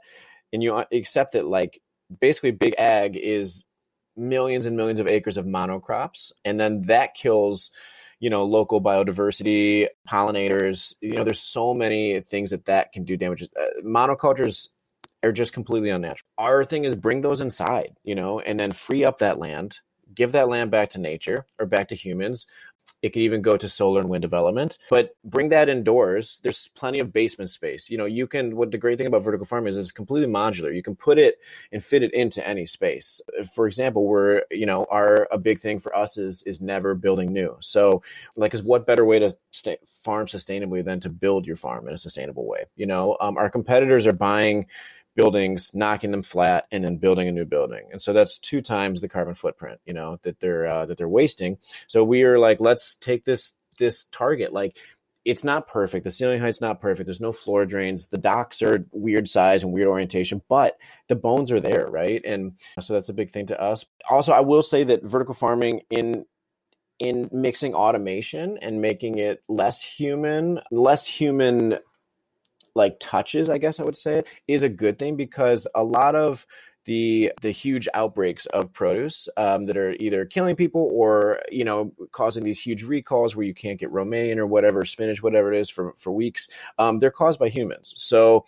[0.52, 1.80] and you accept that like
[2.20, 3.64] basically big ag is
[4.16, 7.70] millions and millions of acres of monocrops and then that kills
[8.18, 13.16] you know local biodiversity pollinators you know there's so many things that that can do
[13.16, 14.68] damage uh, monocultures
[15.22, 16.28] are just completely unnatural.
[16.38, 19.80] Our thing is bring those inside, you know, and then free up that land,
[20.14, 22.46] give that land back to nature or back to humans.
[23.02, 26.40] It could even go to solar and wind development, but bring that indoors.
[26.42, 27.90] There's plenty of basement space.
[27.90, 30.74] You know, you can, what the great thing about vertical farming is, is completely modular.
[30.74, 31.36] You can put it
[31.70, 33.20] and fit it into any space.
[33.54, 37.30] For example, we're, you know, our, a big thing for us is, is never building
[37.30, 37.58] new.
[37.60, 38.02] So
[38.36, 41.94] like, is what better way to stay, farm sustainably than to build your farm in
[41.94, 42.64] a sustainable way?
[42.74, 44.64] You know, um, our competitors are buying,
[45.18, 47.88] buildings, knocking them flat, and then building a new building.
[47.90, 51.08] And so that's two times the carbon footprint, you know, that they're uh, that they're
[51.08, 51.58] wasting.
[51.88, 54.52] So we are like, let's take this this target.
[54.52, 54.78] Like,
[55.24, 56.04] it's not perfect.
[56.04, 57.08] The ceiling height's not perfect.
[57.08, 58.06] There's no floor drains.
[58.06, 60.78] The docks are weird size and weird orientation, but
[61.08, 62.22] the bones are there, right?
[62.24, 63.86] And so that's a big thing to us.
[64.08, 66.26] Also, I will say that vertical farming in
[67.00, 71.78] in mixing automation and making it less human, less human
[72.78, 76.46] like touches, I guess I would say, is a good thing because a lot of
[76.86, 81.92] the the huge outbreaks of produce um, that are either killing people or you know
[82.12, 85.68] causing these huge recalls where you can't get romaine or whatever spinach, whatever it is
[85.68, 86.48] for for weeks.
[86.78, 87.92] Um, they're caused by humans.
[87.96, 88.46] So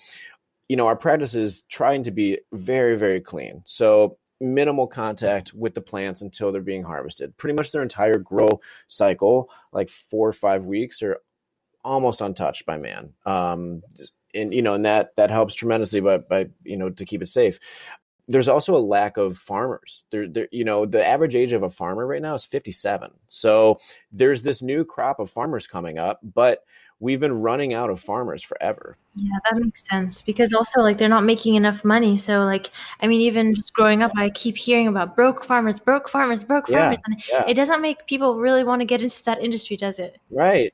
[0.71, 3.61] you know our practice is trying to be very very clean.
[3.67, 7.37] So minimal contact with the plants until they're being harvested.
[7.37, 11.19] Pretty much their entire grow cycle, like four or five weeks, are
[11.85, 13.13] almost untouched by man.
[13.27, 13.83] Um,
[14.35, 17.29] and you know, and that that helps tremendously by by you know to keep it
[17.29, 17.59] safe.
[18.29, 20.05] There's also a lack of farmers.
[20.11, 23.11] There, there, you know, the average age of a farmer right now is 57.
[23.27, 23.79] So
[24.13, 26.63] there's this new crop of farmers coming up, but
[27.01, 28.97] we've been running out of farmers forever.
[29.17, 32.17] Yeah, that makes sense because also like they're not making enough money.
[32.17, 36.09] So like I mean even just growing up I keep hearing about broke farmers, broke
[36.09, 37.45] farmers, broke farmers yeah, and yeah.
[37.49, 40.19] it doesn't make people really want to get into that industry, does it?
[40.31, 40.73] Right.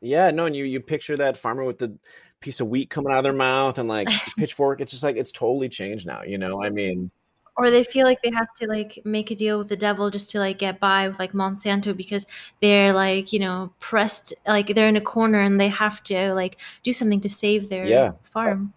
[0.00, 1.98] Yeah, no, and you you picture that farmer with the
[2.46, 4.80] piece of wheat coming out of their mouth and like pitchfork.
[4.80, 6.22] It's just like it's totally changed now.
[6.22, 7.10] You know, I mean,
[7.56, 10.30] or they feel like they have to like make a deal with the devil just
[10.30, 12.24] to like get by with like Monsanto because
[12.62, 16.56] they're like you know pressed like they're in a corner and they have to like
[16.84, 18.12] do something to save their yeah.
[18.22, 18.72] farm,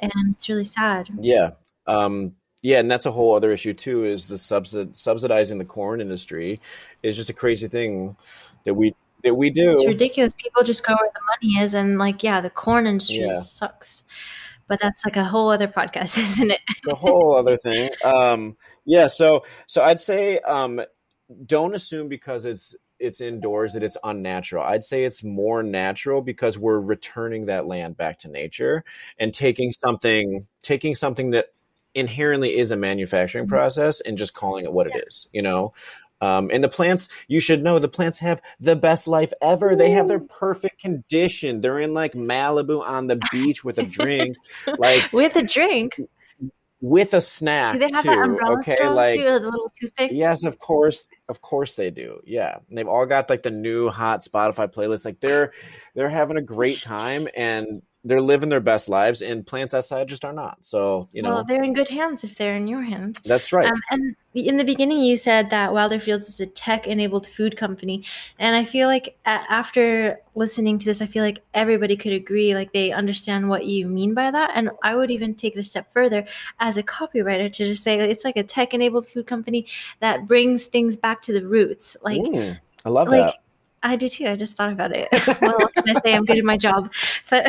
[0.00, 1.08] and it's really sad.
[1.20, 1.50] Yeah.
[1.86, 4.04] Um, yeah, and that's a whole other issue too.
[4.04, 6.60] Is the subsid- subsidizing the corn industry
[7.04, 8.16] is just a crazy thing
[8.64, 9.72] that we that we do.
[9.72, 10.32] It's ridiculous.
[10.38, 13.40] People just go where the money is, and like, yeah, the corn industry yeah.
[13.40, 14.04] sucks.
[14.68, 16.60] But that's like a whole other podcast, isn't it?
[16.88, 17.90] a whole other thing.
[18.04, 19.08] Um, yeah.
[19.08, 20.80] So, so I'd say um,
[21.44, 24.64] don't assume because it's it's indoors that it's unnatural.
[24.64, 28.84] I'd say it's more natural because we're returning that land back to nature
[29.18, 31.48] and taking something taking something that
[31.96, 33.54] inherently is a manufacturing mm-hmm.
[33.54, 34.98] process and just calling it what yeah.
[34.98, 35.72] it is, you know?
[36.20, 39.72] Um, and the plants, you should know, the plants have the best life ever.
[39.72, 39.76] Ooh.
[39.76, 41.60] They have their perfect condition.
[41.60, 44.36] They're in like Malibu on the beach with a drink,
[44.78, 46.00] like with a drink,
[46.80, 47.74] with a snack.
[47.74, 48.72] Do they have too, that umbrella okay?
[48.72, 50.10] straw like, too, the little toothpick?
[50.14, 52.20] Yes, of course, of course they do.
[52.24, 55.04] Yeah, and they've all got like the new hot Spotify playlist.
[55.04, 55.52] Like they're
[55.94, 60.24] they're having a great time, and they're living their best lives, and plants outside just
[60.24, 60.58] are not.
[60.60, 63.20] So you know, well, they're in good hands if they're in your hands.
[63.22, 63.66] That's right.
[63.66, 68.04] Um, and in the beginning, you said that Wilder Fields is a tech-enabled food company,
[68.38, 72.72] and I feel like after listening to this, I feel like everybody could agree, like
[72.72, 74.52] they understand what you mean by that.
[74.54, 76.26] And I would even take it a step further
[76.60, 79.66] as a copywriter to just say it's like a tech-enabled food company
[80.00, 81.96] that brings things back to the roots.
[82.02, 83.36] Like, mm, I love like, that
[83.86, 84.26] I do too.
[84.26, 85.08] I just thought about it.
[85.40, 86.14] well, can I say?
[86.14, 86.92] I'm good at my job,
[87.30, 87.46] but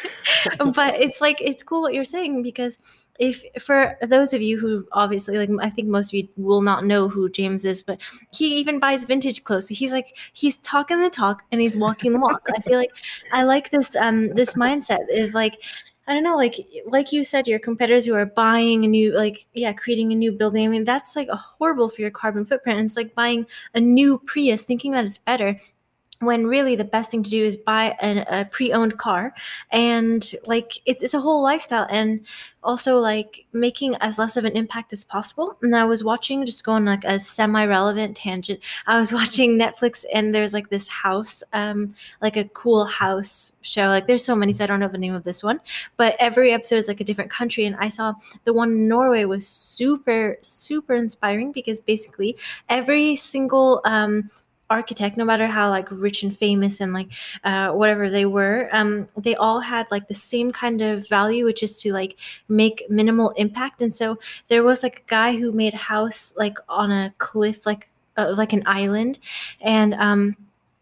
[0.74, 2.78] but it's like it's cool what you're saying because
[3.18, 6.84] if for those of you who obviously like I think most of you will not
[6.84, 7.98] know who James is, but
[8.32, 9.68] he even buys vintage clothes.
[9.68, 12.46] So he's like he's talking the talk and he's walking the walk.
[12.56, 12.92] I feel like
[13.32, 15.58] I like this um this mindset of like
[16.06, 19.46] I don't know, like like you said, your competitors who are buying a new, like
[19.54, 20.64] yeah, creating a new building.
[20.64, 22.80] I mean, that's like a horrible for your carbon footprint.
[22.80, 25.56] it's like buying a new Prius, thinking that it's better
[26.22, 29.34] when really the best thing to do is buy a, a, pre-owned car.
[29.70, 32.24] And like it's, it's a whole lifestyle and
[32.62, 35.56] also like making as less of an impact as possible.
[35.62, 38.60] And i was watching just going like a semi-relevant tangent.
[38.86, 43.88] I was watching netflix and there's like this house um like a cool house show.
[43.88, 45.60] Like there's so many so i don't know the name of this one.
[45.96, 47.64] But every episode is like a different country.
[47.64, 52.36] And i saw the one in norway was super super inspiring because basically
[52.68, 54.30] every single um
[54.72, 57.10] architect, no matter how like rich and famous and like
[57.44, 61.62] uh, whatever they were, um, they all had like the same kind of value, which
[61.62, 63.82] is to like make minimal impact.
[63.82, 67.66] And so there was like a guy who made a house like on a cliff,
[67.66, 69.18] like uh, like an island,
[69.60, 70.36] and um,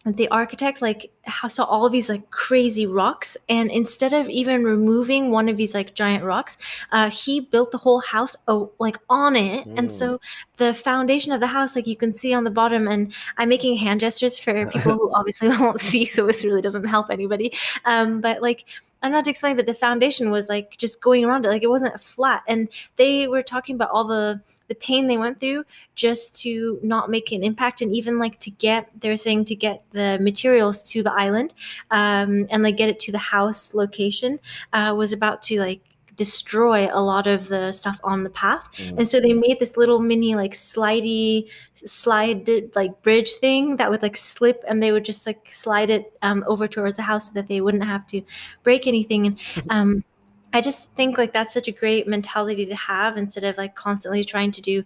[0.07, 1.11] the architect like
[1.49, 5.75] saw all of these like crazy rocks and instead of even removing one of these
[5.75, 6.57] like giant rocks
[6.93, 9.79] uh, he built the whole house oh, like on it mm.
[9.79, 10.21] and so
[10.57, 13.77] the foundation of the house like you can see on the bottom and i'm making
[13.77, 17.53] hand gestures for people who obviously won't see so this really doesn't help anybody
[17.85, 18.65] um, but like
[19.03, 21.71] I'm not to explain, but the foundation was like just going around it, like it
[21.71, 22.43] wasn't flat.
[22.47, 27.11] And they were talking about all the the pain they went through just to not
[27.11, 31.03] make an impact, and even like to get they're saying to get the materials to
[31.03, 31.55] the island,
[31.91, 34.39] um, and like get it to the house location
[34.73, 35.81] uh, was about to like
[36.21, 38.69] destroy a lot of the stuff on the path.
[38.77, 38.99] Mm.
[38.99, 44.03] And so they made this little mini like slidey slide like bridge thing that would
[44.03, 47.33] like slip and they would just like slide it um, over towards the house so
[47.33, 48.21] that they wouldn't have to
[48.63, 49.29] break anything.
[49.29, 50.05] And um,
[50.53, 54.23] I just think like that's such a great mentality to have instead of like constantly
[54.23, 54.85] trying to do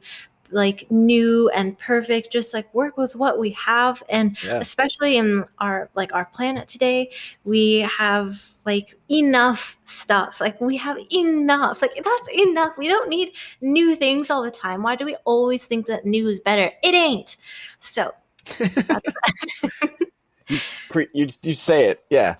[0.51, 4.03] like new and perfect just like work with what we have.
[4.09, 4.59] And Yeah.
[4.61, 7.11] especially in our like our planet today
[7.45, 10.41] we have like enough stuff.
[10.41, 11.83] Like we have enough.
[11.83, 12.73] Like that's enough.
[12.79, 14.83] We don't need new things all the time.
[14.83, 16.71] Why do we always think that new is better?
[16.83, 17.37] It ain't.
[17.79, 18.13] So
[20.91, 22.37] Pre- You you say it, yeah.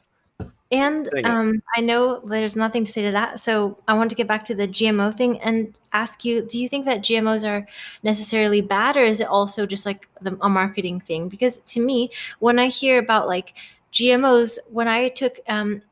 [0.73, 3.39] And um, I know there's nothing to say to that.
[3.39, 6.69] So I want to get back to the GMO thing and ask you do you
[6.69, 7.67] think that GMOs are
[8.03, 11.29] necessarily bad, or is it also just like the, a marketing thing?
[11.29, 13.55] Because to me, when I hear about like
[13.93, 15.83] GMOs, when I took um,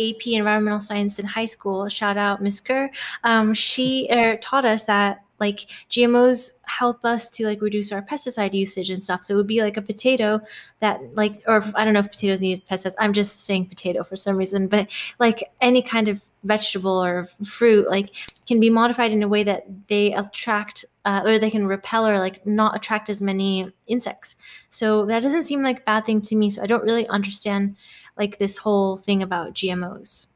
[0.00, 2.90] AP Environmental Science in high school, shout out Miss Kerr,
[3.24, 8.54] um, she uh, taught us that like GMOs help us to like reduce our pesticide
[8.54, 9.24] usage and stuff.
[9.24, 10.40] So it would be like a potato
[10.80, 12.94] that like or I don't know if potatoes need pesticides.
[12.98, 17.88] I'm just saying potato for some reason, but like any kind of vegetable or fruit
[17.88, 18.10] like
[18.46, 22.18] can be modified in a way that they attract uh, or they can repel or
[22.18, 24.36] like not attract as many insects.
[24.70, 26.50] So that doesn't seem like a bad thing to me.
[26.50, 27.76] So I don't really understand
[28.16, 30.26] like this whole thing about GMOs.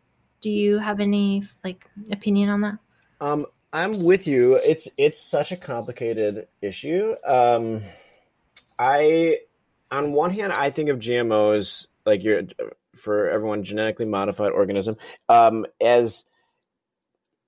[0.41, 2.79] Do you have any like opinion on that?
[3.21, 4.57] Um, I'm with you.
[4.57, 7.15] It's it's such a complicated issue.
[7.25, 7.83] Um,
[8.79, 9.39] I,
[9.91, 12.43] on one hand, I think of GMOs like you're
[12.95, 14.97] for everyone genetically modified organism
[15.29, 16.25] um, as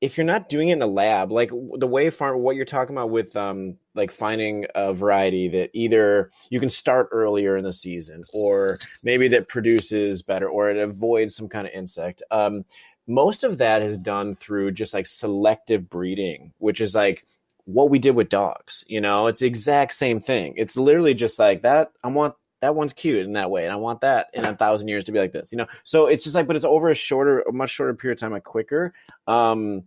[0.00, 2.94] if you're not doing it in a lab, like the way farm, what you're talking
[2.94, 7.72] about with um, like finding a variety that either you can start earlier in the
[7.72, 12.22] season, or maybe that produces better, or it avoids some kind of insect.
[12.30, 12.66] Um,
[13.06, 17.26] most of that is done through just like selective breeding, which is like
[17.64, 18.84] what we did with dogs.
[18.88, 20.54] You know, it's the exact same thing.
[20.56, 21.92] It's literally just like that.
[22.02, 24.88] I want that one's cute in that way, and I want that in a thousand
[24.88, 25.52] years to be like this.
[25.52, 28.18] You know, so it's just like, but it's over a shorter, a much shorter period
[28.18, 28.94] of time, like quicker.
[29.26, 29.84] Um,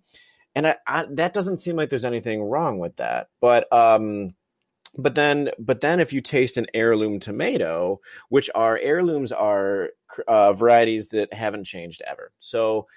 [0.55, 3.29] and I, I, that doesn't seem like there's anything wrong with that.
[3.41, 4.35] But um,
[4.97, 7.99] but then but then if you taste an heirloom tomato,
[8.29, 9.89] which are heirlooms are
[10.27, 12.87] uh, varieties that haven't changed ever, so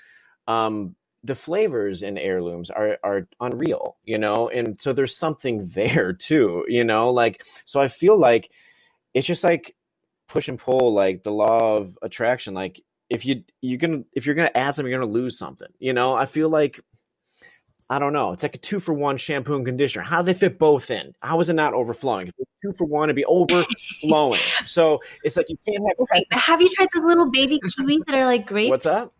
[0.50, 6.12] um, the flavors in heirlooms are are unreal, you know, and so there's something there
[6.12, 8.50] too, you know, like so I feel like
[9.14, 9.76] it's just like
[10.28, 14.34] push and pull, like the law of attraction, like if you you can if you're
[14.34, 16.14] gonna add something, you're gonna lose something, you know.
[16.14, 16.80] I feel like
[17.88, 18.32] I don't know.
[18.32, 20.04] It's like a two for one shampoo and conditioner.
[20.04, 21.12] How do they fit both in?
[21.20, 22.28] How is it not overflowing?
[22.28, 24.40] If it's two for one, it'd be overflowing.
[24.64, 25.98] so it's like you can't have.
[25.98, 28.70] Okay, have you tried those little baby kiwis that are like grapes?
[28.70, 29.10] What's that?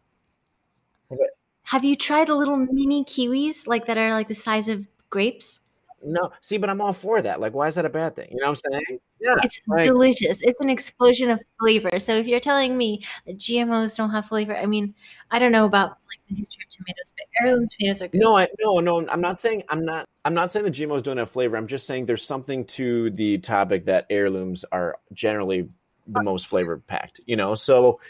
[1.64, 5.60] Have you tried the little mini kiwis like that are like the size of grapes?
[6.02, 7.40] No, see, but I'm all for that.
[7.40, 8.28] Like, why is that a bad thing?
[8.30, 8.98] You know what I'm saying?
[9.20, 10.40] Yeah, It's like- delicious.
[10.40, 11.98] It's an explosion of flavor.
[12.00, 14.94] So if you're telling me that GMOs don't have flavor, I mean,
[15.30, 18.18] I don't know about like the history of tomatoes, but heirloom tomatoes are good.
[18.20, 19.06] No, I no no.
[19.08, 20.08] I'm not saying I'm not.
[20.24, 21.58] I'm not saying the GMOs don't have flavor.
[21.58, 25.68] I'm just saying there's something to the topic that heirlooms are generally
[26.06, 27.20] the most flavor packed.
[27.26, 28.00] You know, so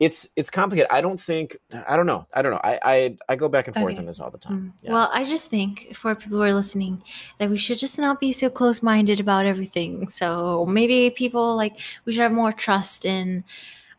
[0.00, 0.88] it's it's complicated.
[0.90, 1.56] I don't think.
[1.86, 2.26] I don't know.
[2.32, 2.60] I don't know.
[2.64, 3.98] I I, I go back and forth Okay.
[4.00, 4.74] on this all the time.
[4.78, 4.84] Mm.
[4.84, 4.92] Yeah.
[4.94, 7.02] Well, I just think for people who are listening
[7.38, 10.08] that we should just not be so close minded about everything.
[10.08, 13.44] So maybe people like we should have more trust in.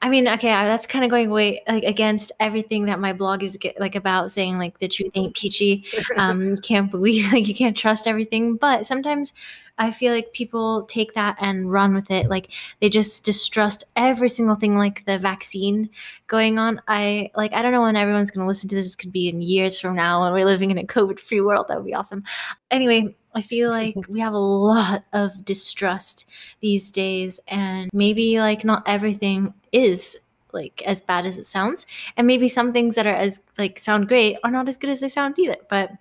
[0.03, 3.55] I mean, okay, that's kind of going way like against everything that my blog is
[3.57, 5.85] get, like about, saying like the truth ain't peachy.
[6.17, 9.33] Um, you can't believe like you can't trust everything, but sometimes
[9.77, 12.29] I feel like people take that and run with it.
[12.29, 15.89] Like they just distrust every single thing, like the vaccine
[16.25, 16.81] going on.
[16.87, 18.85] I like I don't know when everyone's going to listen to this.
[18.85, 21.67] This could be in years from now when we're living in a COVID-free world.
[21.67, 22.23] That would be awesome.
[22.71, 26.27] Anyway, I feel like we have a lot of distrust
[26.59, 30.17] these days, and maybe like not everything is
[30.53, 31.85] like as bad as it sounds,
[32.17, 34.99] and maybe some things that are as like sound great are not as good as
[34.99, 35.57] they sound either.
[35.69, 35.91] But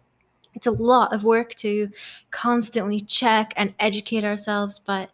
[0.55, 1.89] it's a lot of work to
[2.31, 4.79] constantly check and educate ourselves.
[4.79, 5.11] But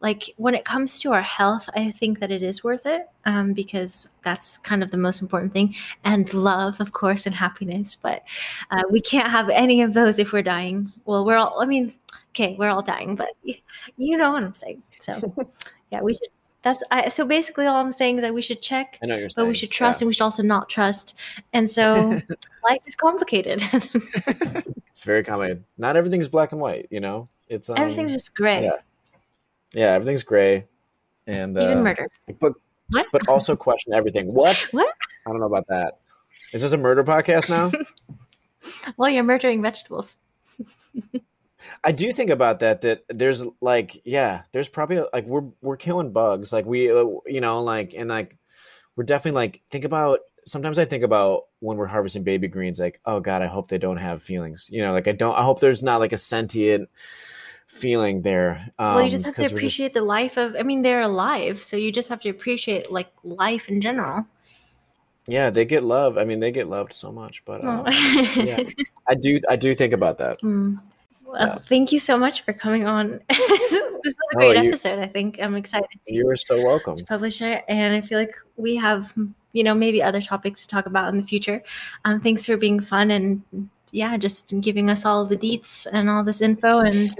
[0.00, 3.54] like when it comes to our health i think that it is worth it um,
[3.54, 5.74] because that's kind of the most important thing.
[6.04, 7.96] And love of course and happiness.
[7.96, 8.22] But
[8.70, 10.92] uh, we can't have any of those if we're dying.
[11.06, 11.94] Well we're all i mean
[12.30, 14.82] okay we're all dying but you know what i'm saying.
[14.90, 15.14] So
[15.90, 16.35] yeah we should
[16.66, 19.28] that's I, so basically all i'm saying is that we should check I know you're
[19.28, 19.44] saying.
[19.44, 21.14] but we should trust and we should also not trust
[21.52, 22.18] and so
[22.68, 23.62] life is complicated
[24.96, 25.62] It's very complicated.
[25.76, 26.88] Not everything's black and white.
[26.90, 28.76] You know, it's um, everything's just gray yeah.
[29.74, 30.64] yeah, everything's gray,
[31.26, 32.08] and even uh, murder
[32.40, 32.54] But
[32.88, 34.32] what but also question everything.
[34.32, 34.56] What?
[34.70, 34.94] What?
[35.26, 35.98] I don't know about that.
[36.54, 37.70] Is this a murder podcast now?
[38.96, 40.16] well you're murdering vegetables
[41.82, 42.82] I do think about that.
[42.82, 46.52] That there's like, yeah, there's probably like we're we're killing bugs.
[46.52, 48.36] Like we, uh, you know, like and like
[48.96, 50.20] we're definitely like think about.
[50.46, 53.78] Sometimes I think about when we're harvesting baby greens, like, oh god, I hope they
[53.78, 54.68] don't have feelings.
[54.70, 55.34] You know, like I don't.
[55.34, 56.88] I hope there's not like a sentient
[57.66, 58.72] feeling there.
[58.78, 60.54] Um, well, you just have to appreciate the life of.
[60.56, 64.26] I mean, they're alive, so you just have to appreciate like life in general.
[65.26, 66.16] yeah, they get love.
[66.18, 67.82] I mean, they get loved so much, but uh,
[68.36, 68.62] yeah.
[69.08, 70.38] I do I do think about that.
[70.46, 70.76] Hmm.
[71.26, 71.54] Well, Yeah.
[71.54, 73.20] thank you so much for coming on.
[73.28, 73.40] this
[73.72, 74.98] was a Oh, great you- episode.
[75.00, 76.94] I think I'm excited to, You are so welcome.
[76.94, 79.12] to publish it, and I feel like we have,
[79.52, 81.62] you know, maybe other topics to talk about in the future.
[82.04, 83.42] Um, thanks for being fun and
[83.92, 87.10] yeah, just giving us all the deets and all this info, and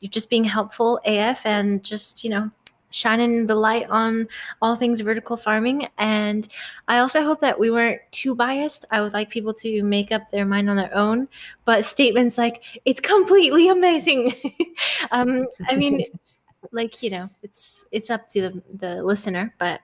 [0.00, 2.50] you just being helpful AF, and just you know,
[2.94, 4.28] shining the light on
[4.62, 5.88] all things vertical farming.
[5.98, 6.46] And
[6.88, 8.84] I also hope that we weren't too biased.
[8.90, 11.28] I would like people to make up their mind on their own,
[11.64, 14.32] but statements like "it's completely amazing,"
[15.10, 16.04] um, I mean,
[16.72, 19.80] like you know, it's it's up to the, the listener, but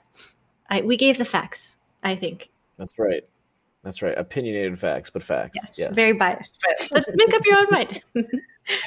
[0.71, 1.77] I, we gave the facts.
[2.03, 3.25] I think That's right.
[3.83, 4.17] That's right.
[4.17, 5.57] Opinionated facts, but facts.
[5.63, 5.95] yes, Yes.
[5.95, 6.59] very biased,
[6.93, 8.03] but, make up your own mind.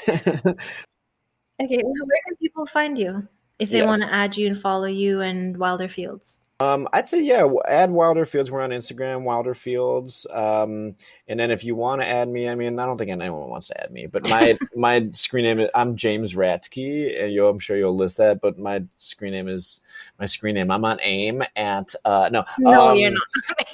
[0.07, 3.27] okay, well, where can people find you
[3.63, 3.87] if they Yes.
[3.87, 6.39] want to add you and follow you and Wilder Fields?
[6.59, 7.45] Um, I'd say yeah.
[7.67, 8.49] Add Wilder Fields.
[8.49, 10.25] We're on Instagram, Wilder Fields.
[10.31, 10.95] Um,
[11.27, 13.67] and then if you want to add me, I mean, I don't think anyone wants
[13.67, 17.59] to add me, but my my screen name is I'm James Ratsky, and you I'm
[17.59, 18.39] sure you'll list that.
[18.39, 19.81] But my screen name is
[20.19, 20.71] my screen name.
[20.71, 23.23] I'm on AIM at uh no No, um, you're not.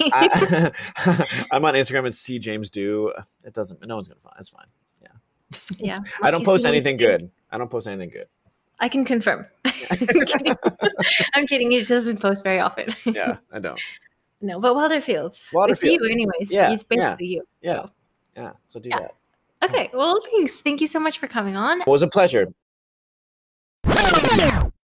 [0.00, 3.12] I, I'm on Instagram at C James Do.
[3.44, 3.86] It doesn't.
[3.86, 4.36] No one's gonna find.
[4.40, 4.66] It's fine.
[5.02, 6.00] yeah, Yeah.
[6.22, 7.30] I don't post anything good.
[7.52, 8.26] I don't post anything good.
[8.80, 9.46] I can confirm.
[9.64, 10.56] I'm kidding.
[11.34, 11.70] I'm kidding.
[11.72, 12.88] Just doesn't post very often.
[13.14, 13.80] Yeah, I don't.
[14.40, 15.50] no, but Wilder Fields.
[15.52, 16.50] Wilder it's you, anyways.
[16.50, 17.42] Yeah, It's basically you.
[17.60, 17.74] yeah.
[17.74, 17.90] So.
[18.36, 18.98] Yeah, so do Yeah.
[19.00, 19.14] that.
[19.62, 19.90] Okay.
[19.92, 20.60] Well, thanks.
[20.62, 21.82] Thank you so much for coming on.
[21.82, 22.46] It was a pleasure.